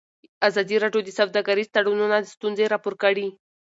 ازادي 0.47 0.75
راډیو 0.83 1.01
د 1.05 1.09
سوداګریز 1.19 1.67
تړونونه 1.75 2.17
ستونزې 2.33 2.65
راپور 2.73 2.93
کړي. 3.03 3.27